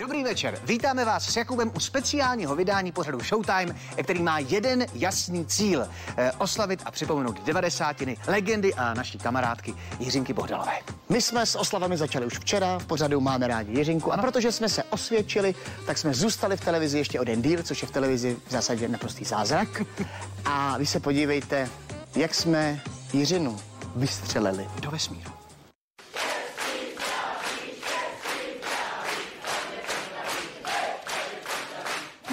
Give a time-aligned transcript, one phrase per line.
[0.00, 0.58] Dobrý večer.
[0.64, 5.88] Vítáme vás s Jakubem u speciálního vydání pořadu Showtime, který má jeden jasný cíl.
[6.16, 7.96] Eh, oslavit a připomenout 90.
[8.26, 10.72] legendy a naší kamarádky Jiřinky Bohdalové.
[11.08, 14.68] My jsme s oslavami začali už včera, v pořadu máme rádi Jiřinku a protože jsme
[14.68, 15.54] se osvědčili,
[15.86, 18.88] tak jsme zůstali v televizi ještě o den díl, což je v televizi v zásadě
[18.88, 19.82] naprostý zázrak.
[20.44, 21.68] A vy se podívejte,
[22.16, 22.80] jak jsme
[23.12, 23.58] Jiřinu
[23.96, 25.39] vystřelili do vesmíru.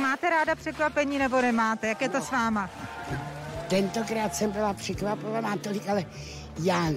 [0.08, 1.88] Máte ráda překvapení nebo nemáte?
[1.88, 2.70] Jak je to s váma?
[3.68, 6.06] Tentokrát jsem byla překvapovaná tolik, ale
[6.64, 6.92] já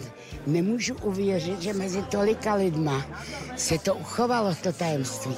[0.46, 3.06] nemůžu uvěřit, že mezi tolika lidma
[3.56, 5.34] se to uchovalo, to tajemství.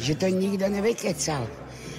[0.00, 1.48] Že to nikdo nevykecal.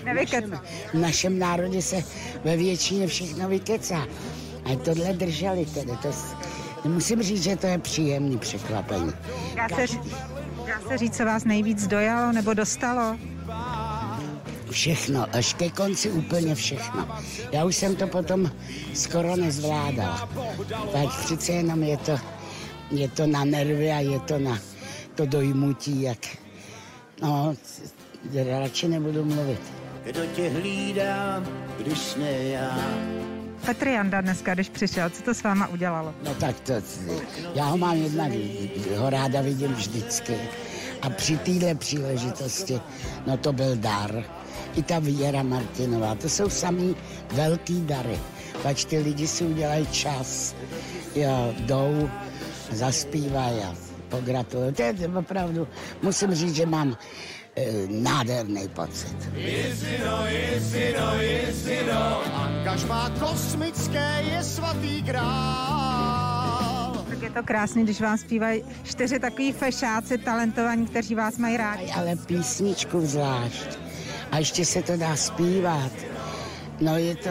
[0.05, 0.49] Nevykecal.
[0.49, 2.03] V našem, v našem národě se
[2.43, 4.07] ve většině všechno vykecá.
[4.65, 5.91] A tohle drželi tedy.
[6.01, 6.11] To,
[6.89, 9.13] musím říct, že to je příjemný překvapení.
[9.55, 9.85] Dá se,
[10.67, 13.17] dá se říct, co vás nejvíc dojalo nebo dostalo?
[14.73, 17.07] Všechno, až ke konci úplně všechno.
[17.51, 18.51] Já už jsem to potom
[18.93, 20.29] skoro nezvládala.
[20.93, 22.17] Tak přece jenom je to,
[22.91, 24.57] je to na nervy a je to na
[25.15, 26.17] to dojmutí, jak...
[27.21, 27.55] No,
[28.49, 29.61] radši nebudu mluvit.
[30.03, 31.43] Kdo tě hlídá,
[31.79, 32.89] když ne já?
[33.65, 36.13] Petr Janda dneska, když přišel, co to s váma udělalo?
[36.23, 36.73] No tak to,
[37.55, 38.31] já ho mám jednak,
[38.97, 40.37] ho ráda vidím vždycky.
[41.01, 42.81] A při téhle příležitosti,
[43.27, 44.23] no to byl dar.
[44.75, 46.95] I ta Věra Martinová, to jsou samý
[47.33, 48.19] velký dary.
[48.63, 50.55] Pač ty lidi si udělají čas,
[51.15, 52.09] jo, jdou,
[52.71, 53.75] zaspívají a
[54.09, 54.73] pogratulují.
[54.73, 55.67] To je opravdu,
[56.01, 56.97] musím říct, že mám
[57.55, 59.17] e, nádherný pocit.
[62.33, 65.93] Angaž má kosmické je svatý král.
[67.09, 71.91] Tak je to krásný, když vám zpívají čtyři takový fešáci talentovaní, kteří vás mají rádi.
[71.91, 73.83] ale písničku zvlášť.
[74.31, 75.91] A ještě se to dá zpívat.
[76.81, 77.29] No je to...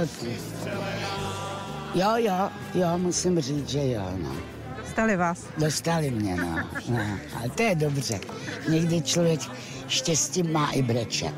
[1.94, 4.32] Jo, jo, jo, musím říct, že jo, no.
[4.78, 5.44] Dostali vás.
[5.58, 6.68] Dostali mě, no.
[6.88, 7.18] no.
[7.38, 8.20] Ale to je dobře.
[8.68, 9.40] Někdy člověk
[9.88, 11.34] štěstí má i brečet.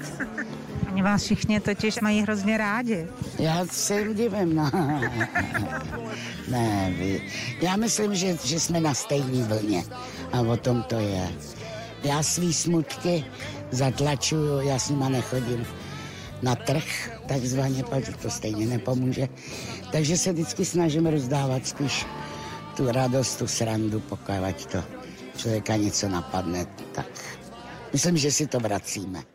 [0.91, 3.07] Oni vás všichni totiž mají hrozně rádi.
[3.39, 4.71] Já se jim divím, no.
[6.49, 7.23] ne, vy.
[7.63, 9.85] Já myslím, že, že jsme na stejné vlně.
[10.33, 11.29] A o tom to je.
[12.05, 13.25] Já svý smutky
[13.71, 15.67] zatlačuju, já s nima nechodím
[16.43, 19.29] na trh, takzvaně, protože to stejně nepomůže.
[19.93, 22.07] Takže se vždycky snažím rozdávat spíš
[22.77, 24.85] tu radost, tu srandu, pokud to
[25.37, 27.07] člověka něco napadne, tak
[27.93, 29.34] myslím, že si to vracíme.